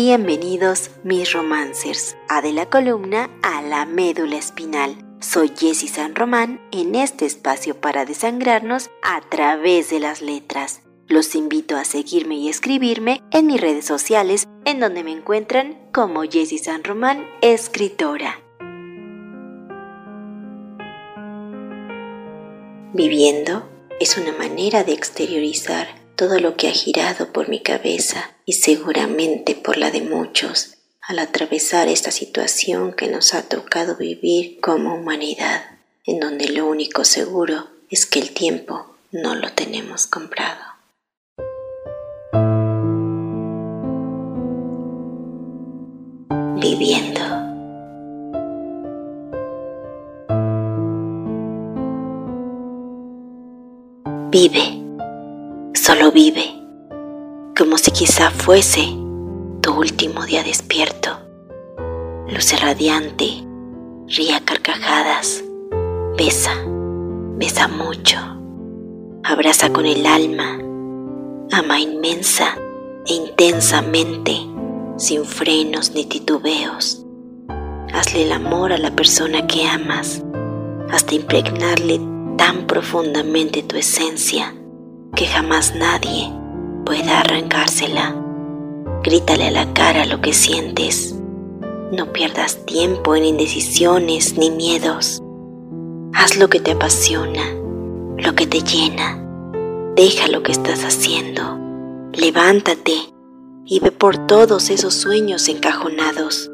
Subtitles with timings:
[0.00, 4.94] Bienvenidos mis romancers a de la columna a la médula espinal.
[5.18, 10.82] Soy Jessie San Román en este espacio para desangrarnos a través de las letras.
[11.08, 16.22] Los invito a seguirme y escribirme en mis redes sociales en donde me encuentran como
[16.22, 18.40] Jessie San Román, escritora.
[22.92, 23.68] Viviendo
[23.98, 25.88] es una manera de exteriorizar
[26.18, 31.20] todo lo que ha girado por mi cabeza y seguramente por la de muchos al
[31.20, 35.62] atravesar esta situación que nos ha tocado vivir como humanidad,
[36.04, 40.60] en donde lo único seguro es que el tiempo no lo tenemos comprado.
[46.60, 47.20] Viviendo.
[54.30, 54.77] Vive
[55.88, 56.44] solo vive,
[57.56, 58.94] como si quizá fuese
[59.62, 61.08] tu último día despierto.
[62.28, 63.42] Luce radiante,
[64.06, 65.42] ría carcajadas,
[66.18, 66.52] besa,
[67.38, 68.18] besa mucho,
[69.24, 70.58] abraza con el alma,
[71.52, 72.58] ama inmensa
[73.06, 74.36] e intensamente,
[74.98, 77.02] sin frenos ni titubeos.
[77.94, 80.22] Hazle el amor a la persona que amas,
[80.90, 81.98] hasta impregnarle
[82.36, 84.52] tan profundamente tu esencia
[85.18, 86.32] que jamás nadie
[86.86, 88.14] pueda arrancársela.
[89.02, 91.12] Grítale a la cara lo que sientes.
[91.90, 95.20] No pierdas tiempo en indecisiones ni miedos.
[96.14, 97.42] Haz lo que te apasiona,
[98.16, 99.20] lo que te llena.
[99.96, 101.58] Deja lo que estás haciendo.
[102.12, 102.94] Levántate
[103.66, 106.48] y ve por todos esos sueños encajonados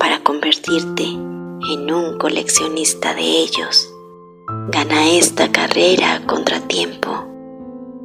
[0.00, 3.88] para convertirte en un coleccionista de ellos.
[4.72, 7.31] Gana esta carrera a contratiempo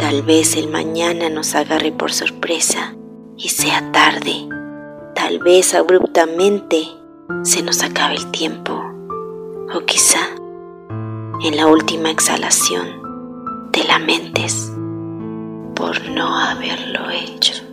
[0.00, 2.96] Tal vez el mañana nos agarre por sorpresa
[3.36, 4.48] y sea tarde.
[5.14, 6.88] Tal vez abruptamente
[7.42, 8.82] se nos acabe el tiempo.
[9.74, 10.20] O quizá
[11.44, 14.72] en la última exhalación te lamentes
[15.74, 17.69] por no haberlo hecho.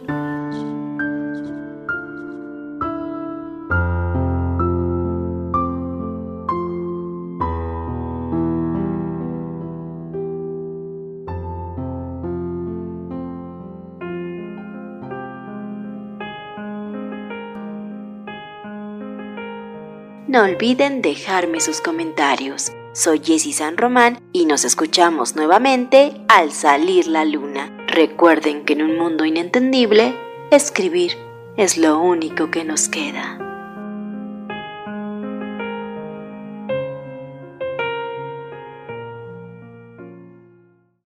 [20.27, 22.73] No olviden dejarme sus comentarios.
[22.91, 27.71] Soy Jessie San Román y nos escuchamos nuevamente al salir la luna.
[27.87, 30.13] Recuerden que en un mundo inentendible,
[30.51, 31.13] escribir
[31.55, 33.46] es lo único que nos queda.